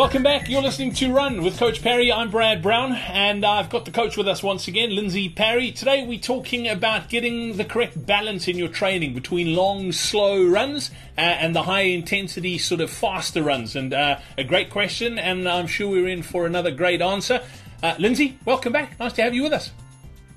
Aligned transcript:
Welcome 0.00 0.22
back. 0.22 0.48
You're 0.48 0.62
listening 0.62 0.94
to 0.94 1.12
Run 1.12 1.42
with 1.42 1.58
Coach 1.58 1.82
Parry. 1.82 2.10
I'm 2.10 2.30
Brad 2.30 2.62
Brown, 2.62 2.94
and 2.94 3.44
I've 3.44 3.68
got 3.68 3.84
the 3.84 3.90
coach 3.90 4.16
with 4.16 4.26
us 4.28 4.42
once 4.42 4.66
again, 4.66 4.96
Lindsay 4.96 5.28
Parry. 5.28 5.72
Today 5.72 6.06
we're 6.06 6.18
talking 6.18 6.66
about 6.66 7.10
getting 7.10 7.58
the 7.58 7.66
correct 7.66 8.06
balance 8.06 8.48
in 8.48 8.56
your 8.56 8.68
training 8.68 9.12
between 9.12 9.54
long, 9.54 9.92
slow 9.92 10.42
runs 10.42 10.90
uh, 11.18 11.20
and 11.20 11.54
the 11.54 11.64
high 11.64 11.82
intensity, 11.82 12.56
sort 12.56 12.80
of 12.80 12.88
faster 12.88 13.42
runs. 13.42 13.76
And 13.76 13.92
uh, 13.92 14.20
a 14.38 14.42
great 14.42 14.70
question, 14.70 15.18
and 15.18 15.46
I'm 15.46 15.66
sure 15.66 15.90
we're 15.90 16.08
in 16.08 16.22
for 16.22 16.46
another 16.46 16.70
great 16.70 17.02
answer. 17.02 17.42
Uh, 17.82 17.94
Lindsay, 17.98 18.38
welcome 18.46 18.72
back. 18.72 18.98
Nice 18.98 19.12
to 19.12 19.22
have 19.22 19.34
you 19.34 19.42
with 19.42 19.52
us. 19.52 19.70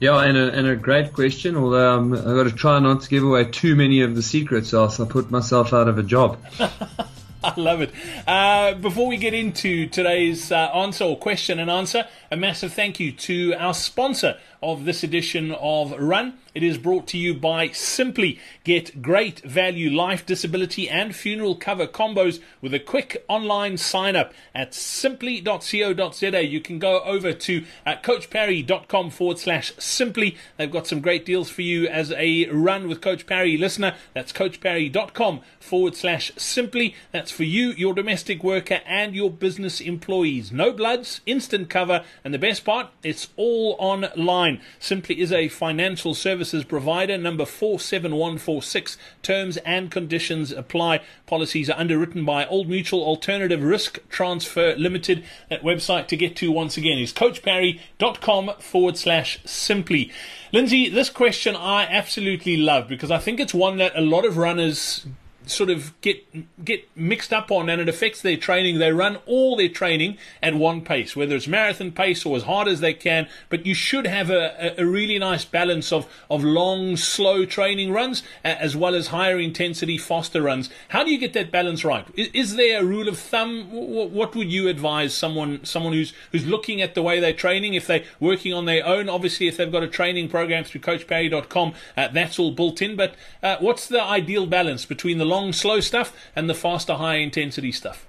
Yeah, 0.02 0.22
and 0.24 0.38
a, 0.38 0.52
and 0.52 0.68
a 0.68 0.76
great 0.76 1.14
question. 1.14 1.56
Although 1.56 2.00
um, 2.00 2.14
I've 2.14 2.26
got 2.26 2.44
to 2.44 2.52
try 2.52 2.80
not 2.80 3.04
to 3.04 3.10
give 3.10 3.24
away 3.24 3.46
too 3.46 3.78
many 3.78 4.02
of 4.02 4.14
the 4.14 4.24
secrets, 4.24 4.74
else 4.74 5.00
I'll 5.00 5.06
put 5.06 5.32
myself 5.32 5.72
out 5.72 5.88
of 5.88 5.98
a 5.98 6.04
job. 6.04 6.38
I 7.46 7.60
love 7.60 7.82
it. 7.82 7.92
Uh, 8.26 8.74
before 8.76 9.08
we 9.08 9.18
get 9.18 9.34
into 9.34 9.88
today's 9.88 10.50
uh, 10.50 10.56
answer 10.74 11.04
or 11.04 11.18
question 11.18 11.60
and 11.60 11.70
answer, 11.70 12.08
a 12.34 12.36
massive 12.36 12.74
thank 12.74 13.00
you 13.00 13.12
to 13.12 13.54
our 13.60 13.76
sponsor 13.76 14.40
of 14.64 14.86
this 14.86 15.04
edition 15.04 15.52
of 15.52 15.92
Run. 16.00 16.40
It 16.56 16.64
is 16.64 16.78
brought 16.78 17.08
to 17.08 17.18
you 17.18 17.34
by 17.34 17.70
Simply. 17.70 18.40
Get 18.64 19.02
great 19.02 19.40
value 19.40 19.90
life, 19.90 20.26
disability, 20.26 20.90
and 20.90 21.16
funeral 21.16 21.56
cover 21.56 21.86
combos 21.86 22.40
with 22.62 22.74
a 22.74 22.80
quick 22.80 23.26
online 23.28 23.78
sign 23.78 24.16
up 24.16 24.34
at 24.56 24.74
simply.co.za. 24.74 26.46
You 26.46 26.62
can 26.62 26.80
go 26.80 27.02
over 27.02 27.34
to 27.34 27.66
uh, 27.86 27.96
coachparry.com 28.02 29.10
forward 29.10 29.40
slash 29.40 29.74
simply. 29.78 30.38
They've 30.58 30.72
got 30.72 30.88
some 30.88 31.02
great 31.02 31.26
deals 31.26 31.50
for 31.50 31.64
you 31.64 31.88
as 31.88 32.12
a 32.14 32.46
Run 32.50 32.88
with 32.88 33.02
Coach 33.02 33.26
Parry 33.26 33.58
listener. 33.58 33.96
That's 34.14 34.32
coachparry.com 34.32 35.42
forward 35.60 35.96
slash 35.96 36.32
simply. 36.38 36.96
That's 37.12 37.32
for 37.32 37.44
you, 37.44 37.72
your 37.72 37.94
domestic 37.94 38.44
worker, 38.44 38.80
and 38.86 39.14
your 39.14 39.30
business 39.30 39.82
employees. 39.82 40.52
No 40.52 40.72
bloods, 40.72 41.22
instant 41.26 41.70
cover, 41.70 42.06
and 42.24 42.34
the 42.34 42.40
best 42.40 42.64
part, 42.64 42.88
it's 43.04 43.30
all 43.36 43.76
online. 43.80 44.62
Simply 44.80 45.20
is 45.20 45.32
a 45.32 45.50
financial 45.50 46.14
services 46.14 46.64
provider. 46.64 47.18
Number 47.18 47.46
47146. 47.46 48.98
Terms 49.22 49.58
and 49.58 49.92
conditions 49.92 50.52
apply. 50.52 51.02
Policies 51.26 51.70
are 51.70 51.78
underwritten 51.78 52.24
by 52.24 52.46
Old 52.46 52.70
Mutual 52.70 53.04
Alternative 53.04 53.62
Risk 53.62 54.00
Transfer 54.08 54.74
Limited. 54.76 55.26
That 55.50 55.64
website 55.64 56.08
to 56.08 56.18
get 56.18 56.38
to 56.38 56.52
once 56.52 56.78
again 56.78 56.98
is 56.98 57.12
coachparry.com 57.12 58.52
forward 58.60 58.98
slash 58.98 59.40
simply. 59.46 60.10
Lindsay, 60.54 60.88
this 60.88 61.10
question 61.10 61.58
I 61.58 61.84
absolutely 61.84 62.56
love 62.56 62.88
because 62.88 63.12
I 63.12 63.18
think 63.18 63.42
it's 63.42 63.54
one 63.54 63.78
that 63.78 63.98
a 63.98 64.02
lot 64.02 64.24
of 64.24 64.38
runners 64.38 65.06
sort 65.46 65.70
of 65.70 66.00
get 66.02 66.66
get 66.66 66.88
mixed 66.96 67.34
up 67.34 67.52
on 67.52 67.70
and 67.70 67.82
it 67.82 67.90
affects 67.90 68.22
their 68.22 68.38
training. 68.38 68.80
They 68.80 68.92
run 68.92 69.18
all 69.26 69.56
their 69.56 69.70
training 69.70 70.18
at 70.42 70.56
one 70.56 70.82
pace, 70.82 71.16
whether 71.16 71.36
it's 71.36 71.48
marathon 71.48 71.92
pace 71.92 72.26
or 72.26 72.36
as 72.36 72.44
hard 72.44 72.68
as 72.68 72.80
they 72.80 72.94
can. 72.94 73.28
But 73.50 73.66
you 73.66 73.74
should 73.74 74.08
have 74.08 74.30
a, 74.30 74.74
a 74.78 74.86
really 74.86 75.20
nice 75.20 75.46
balance 75.46 75.92
of, 75.92 76.08
of 76.30 76.44
long, 76.44 76.98
slow 76.98 77.46
training 77.46 77.92
runs 77.92 78.24
as 78.44 78.76
well 78.76 78.96
as 78.96 79.08
higher 79.08 79.40
intensity, 79.40 79.98
faster 79.98 80.42
runs. 80.42 80.70
How 80.90 81.04
do 81.04 81.12
you 81.12 81.18
get 81.18 81.34
that 81.34 81.52
balance 81.52 81.84
right? 81.84 82.06
Is, 82.16 82.30
is 82.34 82.56
there 82.56 82.82
a 82.82 82.86
rule 82.86 83.08
of 83.08 83.18
thumb? 83.18 83.70
What 83.72 84.36
would 84.36 84.52
you 84.52 84.68
advise 84.68 85.14
someone 85.14 85.64
someone 85.64 85.94
who's 85.94 86.14
who's 86.32 86.46
looking 86.46 86.82
at 86.82 86.96
the 86.96 87.02
way 87.02 87.20
they're 87.20 87.34
training? 87.34 87.74
If 87.74 87.88
they're 87.88 88.04
working 88.20 88.54
on 88.54 88.66
their 88.66 88.86
own, 88.86 89.10
obviously, 89.10 89.48
if 89.48 89.58
they've 89.58 89.72
got 89.72 89.84
a 89.84 89.88
training 89.88 90.30
program 90.30 90.64
through 90.64 90.82
CoachParry.com, 90.82 91.74
uh, 91.98 92.08
that's 92.10 92.40
all 92.40 92.52
built 92.52 92.82
in. 92.82 92.96
But 92.96 93.16
uh, 93.42 93.58
what's 93.60 93.88
the 93.88 94.02
ideal 94.02 94.46
balance 94.46 94.86
between 94.86 95.18
the 95.18 95.26
long, 95.34 95.54
slow 95.54 95.80
stuff 95.80 96.16
and 96.36 96.50
the 96.50 96.54
faster, 96.54 96.94
high 96.94 97.16
intensity 97.16 97.72
stuff? 97.72 98.06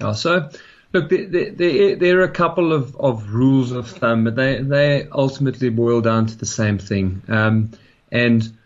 Yeah, 0.00 0.12
so 0.12 0.50
look, 0.92 1.08
there, 1.10 1.50
there, 1.50 1.96
there, 1.96 2.20
are 2.20 2.24
a 2.24 2.30
couple 2.30 2.72
of, 2.72 2.96
of 2.96 3.30
rules 3.30 3.72
of 3.72 3.88
thumb, 3.88 4.24
but 4.24 4.36
they, 4.36 4.60
they 4.60 5.08
ultimately 5.10 5.68
boil 5.68 6.00
down 6.00 6.26
to 6.26 6.36
the 6.36 6.46
same 6.46 6.78
thing. 6.78 7.22
Um, 7.28 7.72
and 8.10 8.56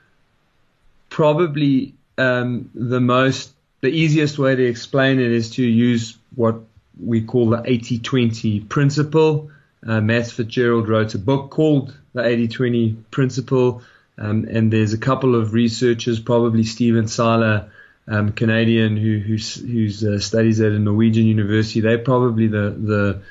probably 1.09 1.94
um, 2.19 2.71
the 2.75 3.00
most, 3.00 3.53
the 3.81 3.88
easiest 3.88 4.38
way 4.38 4.55
to 4.55 4.65
explain 4.65 5.20
it 5.20 5.32
is 5.32 5.50
to 5.53 5.62
use 5.62 6.16
what 6.34 6.56
we 7.03 7.22
call 7.22 7.50
the 7.50 7.62
80 7.65 7.99
20 7.99 8.60
principle. 8.60 9.50
Uh, 9.87 10.00
Matt 10.00 10.31
Fitzgerald 10.31 10.88
wrote 10.88 11.15
a 11.15 11.19
book 11.19 11.50
called 11.50 11.97
the 12.12 12.25
80 12.25 12.49
20 12.49 12.97
principle. 13.10 13.82
Um, 14.19 14.49
and 14.50 14.72
there's 14.72 14.93
a 14.93 14.99
couple 14.99 15.37
of 15.37 15.53
researchers, 15.53 16.19
probably 16.19 16.65
Stephen 16.65 17.06
Seiler, 17.06 17.70
um, 18.08 18.32
Canadian 18.32 18.96
who 18.96 19.19
who's, 19.19 19.54
who's 19.54 20.04
uh, 20.04 20.19
studies 20.19 20.60
at 20.60 20.72
a 20.72 20.78
Norwegian 20.78 21.26
university. 21.26 21.80
They're 21.80 21.98
probably 21.98 22.46
the 22.46 22.70
the 22.70 23.22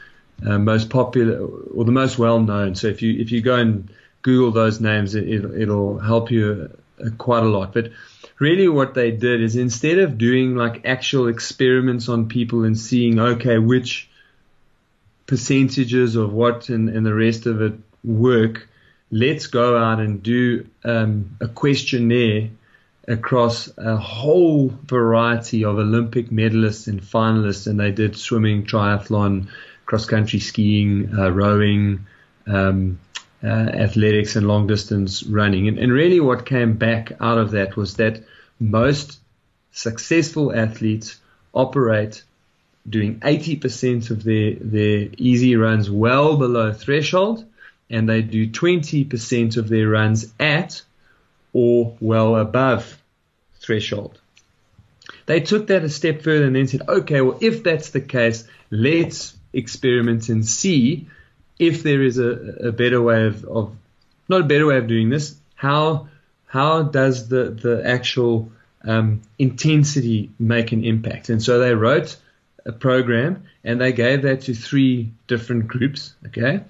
uh, 0.45 0.57
most 0.59 0.89
popular 0.89 1.45
or 1.45 1.83
the 1.83 1.91
most 1.91 2.17
well 2.17 2.39
known. 2.39 2.75
So 2.75 2.87
if 2.87 3.01
you 3.01 3.19
if 3.19 3.31
you 3.31 3.41
go 3.41 3.55
and 3.55 3.89
Google 4.21 4.51
those 4.51 4.79
names, 4.79 5.15
it, 5.15 5.27
it'll, 5.27 5.53
it'll 5.59 5.99
help 5.99 6.31
you 6.31 6.69
uh, 7.03 7.09
quite 7.17 7.43
a 7.43 7.47
lot. 7.47 7.73
But 7.73 7.91
really, 8.39 8.67
what 8.67 8.93
they 8.93 9.11
did 9.11 9.41
is 9.41 9.55
instead 9.55 9.97
of 9.99 10.17
doing 10.17 10.55
like 10.55 10.85
actual 10.85 11.27
experiments 11.27 12.07
on 12.09 12.29
people 12.29 12.63
and 12.63 12.77
seeing 12.77 13.19
okay 13.19 13.57
which 13.57 14.09
percentages 15.25 16.15
of 16.15 16.31
what 16.31 16.69
and, 16.69 16.89
and 16.89 17.05
the 17.05 17.13
rest 17.13 17.47
of 17.47 17.61
it 17.61 17.73
work, 18.03 18.67
let's 19.11 19.47
go 19.47 19.77
out 19.77 19.99
and 19.99 20.21
do 20.21 20.67
um, 20.83 21.35
a 21.41 21.47
questionnaire 21.47 22.49
across 23.07 23.69
a 23.77 23.95
whole 23.95 24.67
variety 24.85 25.63
of 25.63 25.77
Olympic 25.77 26.29
medalists 26.29 26.87
and 26.87 27.01
finalists, 27.01 27.67
and 27.67 27.79
they 27.79 27.91
did 27.91 28.17
swimming, 28.17 28.65
triathlon, 28.65 29.47
cross 29.85 30.05
country 30.05 30.39
skiing, 30.39 31.17
uh, 31.17 31.29
rowing, 31.29 32.05
um, 32.45 32.99
uh, 33.43 33.47
athletics, 33.47 34.35
and 34.35 34.47
long 34.47 34.67
distance 34.67 35.23
running. 35.23 35.67
And, 35.67 35.79
and 35.79 35.91
really, 35.91 36.19
what 36.19 36.45
came 36.45 36.73
back 36.73 37.13
out 37.21 37.37
of 37.37 37.51
that 37.51 37.77
was 37.77 37.95
that 37.95 38.23
most 38.59 39.19
successful 39.71 40.53
athletes 40.53 41.17
operate 41.53 42.23
doing 42.89 43.19
80% 43.19 44.11
of 44.11 44.23
their, 44.23 44.55
their 44.55 45.09
easy 45.17 45.55
runs 45.55 45.89
well 45.89 46.37
below 46.37 46.73
threshold, 46.73 47.45
and 47.89 48.09
they 48.09 48.21
do 48.21 48.49
20% 48.49 49.57
of 49.57 49.69
their 49.69 49.87
runs 49.87 50.33
at 50.39 50.81
or 51.57 51.97
well 51.99 52.35
above 52.35 53.01
threshold. 53.55 54.19
They 55.25 55.39
took 55.39 55.67
that 55.67 55.83
a 55.83 55.89
step 55.89 56.21
further 56.21 56.45
and 56.45 56.55
then 56.55 56.67
said, 56.67 56.83
okay, 56.87 57.21
well, 57.21 57.39
if 57.41 57.63
that's 57.63 57.89
the 57.89 57.99
case, 57.99 58.47
let's 58.69 59.35
experiment 59.53 60.29
and 60.29 60.45
see 60.45 61.07
if 61.57 61.81
there 61.81 62.03
is 62.03 62.19
a, 62.19 62.29
a 62.67 62.71
better 62.71 63.01
way 63.01 63.25
of, 63.25 63.43
of, 63.45 63.75
not 64.29 64.41
a 64.41 64.43
better 64.43 64.67
way 64.67 64.77
of 64.77 64.85
doing 64.85 65.09
this. 65.09 65.35
How 65.55 66.09
how 66.45 66.83
does 66.83 67.27
the 67.27 67.45
the 67.49 67.81
actual 67.83 68.51
um, 68.83 69.23
intensity 69.39 70.29
make 70.37 70.71
an 70.73 70.83
impact? 70.83 71.29
And 71.29 71.41
so 71.41 71.57
they 71.57 71.73
wrote 71.73 72.17
a 72.67 72.71
program 72.71 73.45
and 73.63 73.81
they 73.81 73.93
gave 73.93 74.21
that 74.21 74.41
to 74.41 74.53
three 74.53 75.11
different 75.25 75.67
groups. 75.67 76.13
Okay, 76.27 76.61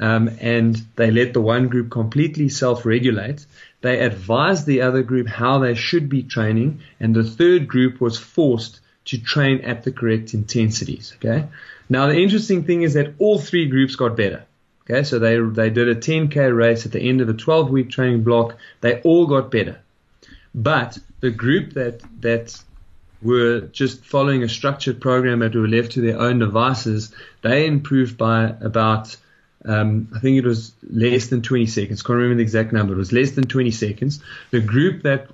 um, 0.00 0.30
and 0.40 0.80
they 0.96 1.10
let 1.10 1.32
the 1.32 1.40
one 1.40 1.68
group 1.68 1.90
completely 1.90 2.48
self-regulate. 2.48 3.46
They 3.80 4.00
advised 4.00 4.66
the 4.66 4.82
other 4.82 5.02
group 5.02 5.28
how 5.28 5.58
they 5.58 5.74
should 5.74 6.08
be 6.08 6.22
training, 6.22 6.80
and 7.00 7.14
the 7.14 7.24
third 7.24 7.68
group 7.68 8.00
was 8.00 8.18
forced 8.18 8.80
to 9.06 9.18
train 9.20 9.60
at 9.60 9.84
the 9.84 9.92
correct 9.92 10.34
intensities. 10.34 11.14
Okay. 11.16 11.46
Now 11.88 12.06
the 12.06 12.16
interesting 12.16 12.64
thing 12.64 12.82
is 12.82 12.94
that 12.94 13.14
all 13.18 13.38
three 13.38 13.66
groups 13.66 13.96
got 13.96 14.16
better. 14.16 14.44
Okay, 14.84 15.02
so 15.02 15.18
they 15.18 15.38
they 15.38 15.70
did 15.70 15.88
a 15.88 15.94
10k 15.94 16.54
race 16.54 16.84
at 16.84 16.92
the 16.92 17.00
end 17.00 17.20
of 17.20 17.28
a 17.28 17.34
12 17.34 17.70
week 17.70 17.90
training 17.90 18.22
block. 18.22 18.56
They 18.80 19.00
all 19.00 19.26
got 19.26 19.50
better, 19.50 19.78
but 20.54 20.98
the 21.20 21.30
group 21.30 21.72
that 21.74 22.02
that 22.20 22.62
were 23.22 23.60
just 23.60 24.04
following 24.04 24.42
a 24.42 24.48
structured 24.48 25.00
program 25.00 25.38
that 25.38 25.54
were 25.54 25.66
left 25.66 25.92
to 25.92 26.02
their 26.02 26.20
own 26.20 26.38
devices, 26.38 27.14
they 27.40 27.66
improved 27.66 28.18
by 28.18 28.54
about 28.60 29.16
um, 29.66 30.08
I 30.14 30.18
think 30.18 30.36
it 30.36 30.44
was 30.44 30.72
less 30.82 31.28
than 31.28 31.40
20 31.40 31.66
seconds. 31.66 32.02
Can't 32.02 32.16
remember 32.16 32.36
the 32.36 32.42
exact 32.42 32.72
number. 32.72 32.92
It 32.92 32.98
was 32.98 33.12
less 33.12 33.30
than 33.30 33.44
20 33.44 33.70
seconds. 33.70 34.20
The 34.50 34.60
group 34.60 35.02
that 35.02 35.28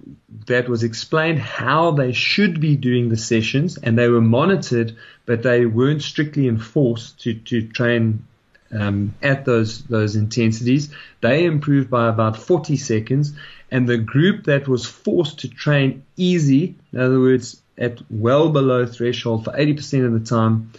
that 0.47 0.69
was 0.69 0.85
explained 0.85 1.41
how 1.41 1.91
they 1.91 2.13
should 2.13 2.61
be 2.61 2.77
doing 2.77 3.09
the 3.09 3.17
sessions, 3.17 3.77
and 3.77 3.99
they 3.99 4.09
were 4.09 4.21
monitored, 4.21 4.97
but 5.27 5.43
they 5.43 5.67
weren't 5.67 6.03
strictly 6.03 6.47
enforced 6.47 7.21
to 7.23 7.35
to 7.35 7.67
train 7.67 8.25
um, 8.73 9.15
at 9.21 9.45
those 9.45 9.83
those 9.85 10.15
intensities. 10.15 10.91
They 11.21 11.45
improved 11.45 11.91
by 11.91 12.09
about 12.09 12.37
40 12.37 12.77
seconds, 12.77 13.33
and 13.71 13.89
the 13.89 13.99
group 13.99 14.45
that 14.45 14.69
was 14.69 14.87
forced 14.87 15.41
to 15.41 15.49
train 15.49 16.05
easy, 16.17 16.77
in 16.93 17.01
other 17.01 17.19
words, 17.19 17.61
at 17.77 17.99
well 18.11 18.51
below 18.51 18.87
threshold 18.87 19.45
for 19.45 19.53
80% 19.53 20.07
of 20.07 20.13
the 20.13 20.21
time, 20.21 20.73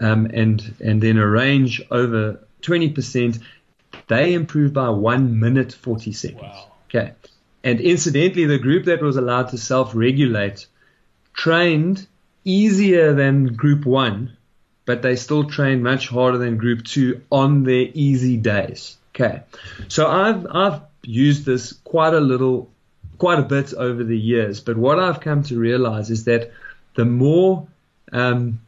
um, 0.00 0.24
and 0.32 0.74
and 0.82 1.02
then 1.02 1.18
a 1.18 1.26
range 1.26 1.82
over 1.90 2.40
20%, 2.64 3.40
they 4.08 4.34
improved 4.34 4.74
by 4.74 4.88
one 4.88 5.38
minute 5.38 5.72
40 5.72 6.12
seconds. 6.12 6.42
Wow. 6.42 6.72
Okay. 6.88 7.12
And 7.62 7.80
incidentally, 7.80 8.44
the 8.44 8.58
group 8.58 8.84
that 8.86 9.00
was 9.00 9.16
allowed 9.16 9.48
to 9.50 9.58
self-regulate 9.58 10.66
trained 11.32 12.06
easier 12.44 13.14
than 13.14 13.54
group 13.54 13.86
one, 13.86 14.36
but 14.84 15.02
they 15.02 15.16
still 15.16 15.44
trained 15.44 15.82
much 15.82 16.08
harder 16.08 16.38
than 16.38 16.58
group 16.58 16.84
two 16.84 17.22
on 17.30 17.64
their 17.64 17.88
easy 17.94 18.36
days. 18.36 18.96
Okay. 19.14 19.42
So 19.88 20.06
I've, 20.06 20.46
I've 20.50 20.80
used 21.02 21.46
this 21.46 21.72
quite 21.72 22.14
a 22.14 22.20
little, 22.20 22.70
quite 23.18 23.38
a 23.38 23.42
bit 23.42 23.72
over 23.72 24.04
the 24.04 24.18
years, 24.18 24.60
but 24.60 24.76
what 24.76 24.98
I've 24.98 25.20
come 25.20 25.42
to 25.44 25.58
realize 25.58 26.10
is 26.10 26.24
that 26.24 26.52
the 26.94 27.04
more, 27.04 27.66
um, 28.12 28.60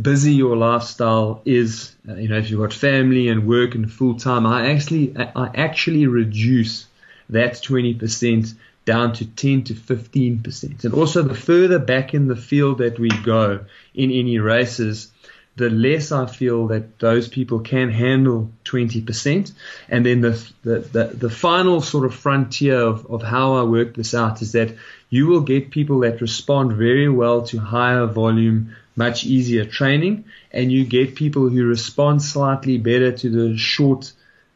busy 0.00 0.34
your 0.34 0.56
lifestyle 0.56 1.42
is, 1.44 1.94
uh, 2.08 2.14
you 2.14 2.28
know, 2.28 2.38
if 2.38 2.50
you've 2.50 2.60
got 2.60 2.72
family 2.72 3.28
and 3.28 3.46
work 3.46 3.74
and 3.74 3.90
full 3.90 4.16
time, 4.16 4.46
I 4.46 4.70
actually, 4.70 5.16
I 5.16 5.50
actually 5.54 6.06
reduce 6.06 6.86
that 7.30 7.54
20% 7.54 8.54
down 8.84 9.12
to 9.14 9.26
10 9.26 9.64
to 9.64 9.74
15%. 9.74 10.84
And 10.84 10.94
also 10.94 11.22
the 11.22 11.34
further 11.34 11.78
back 11.78 12.14
in 12.14 12.28
the 12.28 12.36
field 12.36 12.78
that 12.78 12.98
we 12.98 13.08
go 13.08 13.64
in 13.94 14.12
any 14.12 14.38
races, 14.38 15.10
the 15.56 15.70
less 15.70 16.12
I 16.12 16.26
feel 16.26 16.68
that 16.68 16.98
those 16.98 17.28
people 17.28 17.60
can 17.60 17.90
handle 17.90 18.50
20%. 18.64 19.52
And 19.88 20.06
then 20.06 20.20
the, 20.20 20.50
the, 20.62 20.78
the, 20.80 21.04
the, 21.06 21.30
final 21.30 21.80
sort 21.80 22.04
of 22.04 22.14
frontier 22.14 22.78
of, 22.78 23.06
of 23.06 23.22
how 23.22 23.54
I 23.54 23.62
work 23.62 23.94
this 23.94 24.14
out 24.14 24.42
is 24.42 24.52
that 24.52 24.76
you 25.08 25.26
will 25.26 25.40
get 25.40 25.70
people 25.70 26.00
that 26.00 26.20
respond 26.20 26.74
very 26.74 27.08
well 27.08 27.42
to 27.46 27.58
higher 27.58 28.06
volume 28.06 28.76
much 28.96 29.24
easier 29.24 29.64
training, 29.64 30.24
and 30.50 30.72
you 30.72 30.84
get 30.84 31.14
people 31.14 31.48
who 31.48 31.64
respond 31.66 32.22
slightly 32.22 32.78
better 32.78 33.12
to 33.12 33.30
the 33.30 33.56
short, 33.56 34.12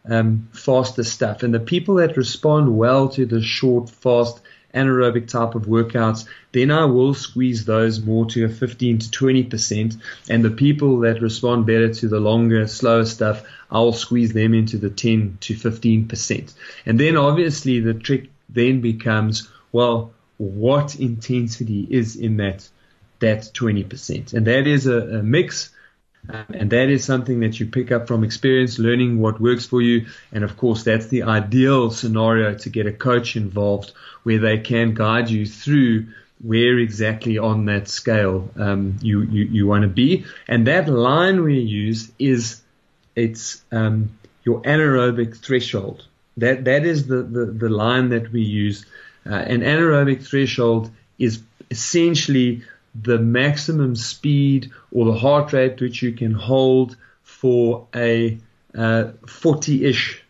um, 0.08 0.48
faster 0.52 1.04
stuff. 1.04 1.42
And 1.42 1.54
the 1.54 1.60
people 1.60 1.96
that 1.96 2.16
respond 2.16 2.76
well 2.76 3.08
to 3.10 3.26
the 3.26 3.42
short, 3.42 3.90
fast, 3.90 4.40
anaerobic 4.75 5.28
type 5.28 5.54
of 5.54 5.62
workouts, 5.62 6.26
then 6.52 6.70
I 6.70 6.84
will 6.84 7.14
squeeze 7.14 7.64
those 7.64 8.00
more 8.00 8.26
to 8.26 8.44
a 8.44 8.48
15 8.48 8.98
to 8.98 9.08
20%. 9.08 9.96
And 10.28 10.44
the 10.44 10.50
people 10.50 11.00
that 11.00 11.20
respond 11.20 11.66
better 11.66 11.92
to 11.94 12.08
the 12.08 12.20
longer, 12.20 12.66
slower 12.66 13.04
stuff, 13.04 13.44
I'll 13.70 13.92
squeeze 13.92 14.32
them 14.32 14.54
into 14.54 14.78
the 14.78 14.90
10 14.90 15.38
to 15.40 15.54
15%. 15.54 16.52
And 16.87 16.98
then 16.98 17.16
obviously 17.16 17.81
the 17.81 17.94
trick 17.94 18.31
then 18.48 18.81
becomes, 18.81 19.48
well, 19.72 20.12
what 20.38 20.96
intensity 20.96 21.87
is 21.90 22.16
in 22.16 22.37
that 22.38 22.69
that 23.20 23.50
20%. 23.55 24.34
And 24.34 24.46
that 24.46 24.67
is 24.67 24.87
a, 24.87 25.19
a 25.19 25.22
mix. 25.22 25.70
Um, 26.28 26.44
and 26.52 26.70
that 26.70 26.90
is 26.90 27.05
something 27.05 27.40
that 27.40 27.58
you 27.58 27.67
pick 27.67 27.90
up 27.93 28.06
from 28.06 28.25
experience, 28.25 28.78
learning 28.78 29.20
what 29.20 29.40
works 29.40 29.67
for 29.67 29.81
you. 29.81 30.06
And 30.32 30.44
of 30.44 30.56
course, 30.56 30.82
that's 30.82 31.06
the 31.06 31.22
ideal 31.22 31.90
scenario 31.90 32.55
to 32.58 32.69
get 32.69 32.87
a 32.87 32.93
coach 32.93 33.37
involved 33.37 33.93
where 34.22 34.38
they 34.38 34.58
can 34.58 34.94
guide 34.94 35.31
you 35.31 35.46
through 35.46 36.08
where 36.43 36.78
exactly 36.78 37.38
on 37.38 37.67
that 37.67 37.88
scale 37.88 38.50
um, 38.56 38.99
you, 39.02 39.23
you, 39.23 39.44
you 39.44 39.66
want 39.66 39.82
to 39.82 39.88
be. 39.88 40.25
And 40.49 40.66
that 40.66 40.88
line 40.88 41.43
we 41.43 41.58
use 41.58 42.11
is 42.19 42.62
it's 43.14 43.62
um, 43.70 44.11
your 44.44 44.62
anaerobic 44.62 45.37
threshold. 45.37 46.06
That, 46.37 46.64
that 46.64 46.87
is 46.87 47.06
the, 47.06 47.23
the, 47.23 47.46
the 47.46 47.69
line 47.69 48.11
that 48.11 48.32
we 48.32 48.43
use. 48.43 48.87
Uh, 49.26 49.34
an 49.34 49.61
anaerobic 49.61 50.26
threshold 50.26 50.90
is 51.19 51.43
essentially 51.70 52.62
the 52.94 53.19
maximum 53.19 53.94
speed 53.94 54.70
or 54.90 55.04
the 55.04 55.19
heart 55.19 55.52
rate 55.52 55.81
which 55.81 56.02
you 56.02 56.12
can 56.12 56.32
hold 56.32 56.96
for 57.22 57.87
a 57.94 58.38
40 58.75 59.84
uh, 59.84 59.88
ish, 59.88 60.22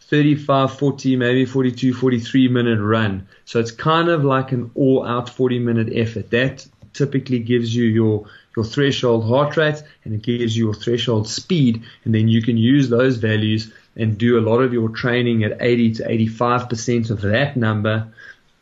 35, 0.00 0.78
40, 0.78 1.16
maybe 1.16 1.44
42, 1.44 1.92
43 1.94 2.48
minute 2.48 2.80
run. 2.80 3.26
So 3.44 3.60
it's 3.60 3.72
kind 3.72 4.08
of 4.08 4.24
like 4.24 4.52
an 4.52 4.70
all 4.74 5.04
out 5.04 5.28
40 5.28 5.58
minute 5.58 5.88
effort. 5.92 6.30
That 6.30 6.66
typically 6.92 7.40
gives 7.40 7.74
you 7.74 7.84
your, 7.84 8.26
your 8.56 8.64
threshold 8.64 9.26
heart 9.26 9.56
rate 9.56 9.82
and 10.04 10.14
it 10.14 10.22
gives 10.22 10.56
you 10.56 10.66
your 10.66 10.74
threshold 10.74 11.28
speed. 11.28 11.82
And 12.04 12.14
then 12.14 12.28
you 12.28 12.42
can 12.42 12.56
use 12.56 12.88
those 12.88 13.16
values 13.16 13.72
and 13.96 14.16
do 14.16 14.38
a 14.38 14.42
lot 14.42 14.60
of 14.60 14.72
your 14.72 14.88
training 14.88 15.44
at 15.44 15.56
80 15.60 15.94
to 15.94 16.08
85% 16.08 17.10
of 17.10 17.20
that 17.22 17.56
number. 17.56 18.08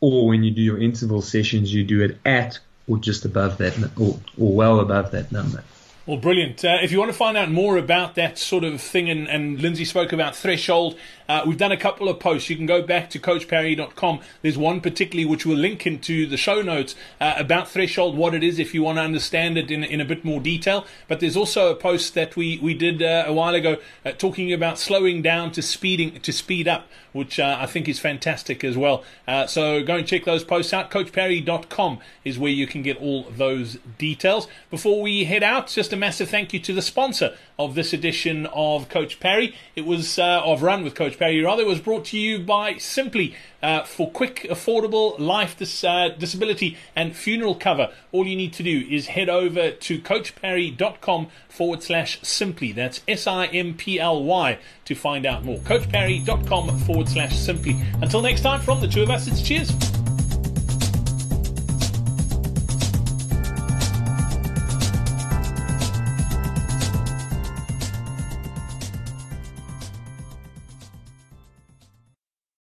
Or 0.01 0.27
when 0.27 0.43
you 0.43 0.51
do 0.51 0.61
your 0.61 0.79
interval 0.79 1.21
sessions, 1.21 1.73
you 1.73 1.83
do 1.83 2.01
it 2.01 2.17
at 2.25 2.59
or 2.87 2.97
just 2.97 3.25
above 3.25 3.57
that, 3.57 3.77
or, 3.99 4.19
or 4.37 4.55
well 4.55 4.79
above 4.79 5.11
that 5.11 5.31
number. 5.31 5.63
Well, 6.05 6.17
brilliant. 6.17 6.63
Uh, 6.63 6.77
if 6.83 6.91
you 6.91 6.99
want 6.99 7.11
to 7.11 7.17
find 7.17 7.35
out 7.35 7.49
more 7.49 7.77
about 7.77 8.13
that 8.13 8.37
sort 8.37 8.63
of 8.63 8.79
thing, 8.79 9.09
and, 9.09 9.27
and 9.27 9.59
Lindsay 9.59 9.85
spoke 9.85 10.13
about 10.13 10.35
threshold, 10.35 10.97
uh, 11.27 11.43
we've 11.45 11.57
done 11.57 11.71
a 11.71 11.77
couple 11.77 12.09
of 12.09 12.19
posts. 12.19 12.49
You 12.49 12.55
can 12.55 12.65
go 12.65 12.81
back 12.81 13.09
to 13.11 13.19
coachparry.com. 13.19 14.19
There's 14.41 14.57
one 14.57 14.81
particularly 14.81 15.25
which 15.25 15.45
we'll 15.45 15.57
link 15.57 15.87
into 15.87 16.25
the 16.25 16.37
show 16.37 16.61
notes 16.61 16.95
uh, 17.19 17.33
about 17.37 17.67
threshold, 17.67 18.17
what 18.17 18.33
it 18.33 18.43
is, 18.43 18.59
if 18.59 18.73
you 18.73 18.83
want 18.83 18.97
to 18.97 19.01
understand 19.01 19.57
it 19.57 19.71
in, 19.71 19.83
in 19.83 20.01
a 20.01 20.05
bit 20.05 20.23
more 20.23 20.39
detail. 20.39 20.85
But 21.07 21.19
there's 21.19 21.37
also 21.37 21.71
a 21.71 21.75
post 21.75 22.13
that 22.13 22.35
we, 22.35 22.59
we 22.59 22.73
did 22.73 23.01
uh, 23.01 23.25
a 23.27 23.33
while 23.33 23.55
ago 23.55 23.77
uh, 24.05 24.11
talking 24.11 24.53
about 24.53 24.79
slowing 24.79 25.21
down 25.21 25.51
to 25.53 25.61
speeding 25.61 26.19
to 26.19 26.31
speed 26.31 26.67
up, 26.67 26.87
which 27.13 27.39
uh, 27.39 27.57
I 27.59 27.65
think 27.65 27.87
is 27.87 27.99
fantastic 27.99 28.63
as 28.63 28.77
well. 28.77 29.03
so 29.47 29.83
go 29.83 29.95
and 29.95 30.07
check 30.07 30.25
those 30.25 30.43
posts 30.43 30.73
out. 30.73 30.91
Coachparry.com 30.91 31.99
is 32.23 32.37
where 32.37 32.51
you 32.51 32.67
can 32.67 32.81
get 32.81 32.97
all 32.97 33.23
those 33.23 33.77
details. 33.97 34.47
Before 34.69 35.01
we 35.01 35.25
head 35.25 35.43
out, 35.43 35.67
just 35.67 35.93
a 35.93 35.95
massive 35.95 36.29
thank 36.29 36.53
you 36.53 36.59
to 36.59 36.73
the 36.73 36.81
sponsor 36.81 37.35
of 37.57 37.75
this 37.75 37.93
edition 37.93 38.45
of 38.47 38.89
Coach 38.89 39.19
Parry. 39.19 39.55
It 39.75 39.85
was 39.85 40.19
uh, 40.19 40.41
of 40.43 40.61
Run 40.61 40.83
with 40.83 40.95
Coach 40.95 41.14
Parry. 41.15 41.41
Rather, 41.41 41.63
it 41.63 41.67
was 41.67 41.79
brought 41.79 42.05
to 42.05 42.17
you 42.17 42.39
by 42.39 42.77
Simply 42.77 43.35
uh, 43.61 43.83
for 43.83 44.11
quick, 44.11 44.45
affordable 44.49 45.17
life 45.19 45.57
dis- 45.57 45.83
uh, 45.83 46.09
disability 46.09 46.77
and 46.95 47.15
funeral 47.15 47.55
cover. 47.55 47.91
All 48.11 48.27
you 48.27 48.35
need 48.35 48.53
to 48.53 48.63
do 48.63 48.85
is 48.89 49.07
head 49.07 49.29
over 49.29 49.71
to 49.71 49.99
coachparry.com 49.99 51.27
forward 51.49 51.83
slash 51.83 52.21
simply. 52.21 52.71
That's 52.71 53.01
S 53.07 53.27
I 53.27 53.45
M 53.47 53.73
P 53.73 53.99
L 53.99 54.23
Y 54.23 54.59
to 54.85 54.95
find 54.95 55.25
out 55.25 55.43
more. 55.43 55.59
Coachparry.com 55.59 56.79
forward 56.79 57.09
slash 57.09 57.37
simply. 57.37 57.75
Until 58.01 58.21
next 58.21 58.41
time, 58.41 58.61
from 58.61 58.81
the 58.81 58.87
two 58.87 59.03
of 59.03 59.09
us, 59.09 59.27
it's 59.27 59.41
cheers. 59.41 59.94